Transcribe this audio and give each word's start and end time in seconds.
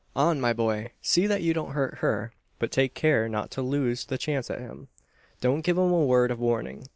On, 0.15 0.41
my 0.41 0.51
boy! 0.51 0.89
See 0.99 1.27
that 1.27 1.43
you 1.43 1.53
don't 1.53 1.73
hurt 1.73 1.99
her; 1.99 2.31
but 2.57 2.71
take 2.71 2.95
care 2.95 3.29
not 3.29 3.51
to 3.51 3.61
lose 3.61 4.05
the 4.05 4.17
chance 4.17 4.49
at 4.49 4.57
him. 4.57 4.87
Don't 5.41 5.61
give 5.61 5.77
him 5.77 5.91
a 5.93 6.03
word 6.05 6.31
of 6.31 6.39
warning. 6.39 6.87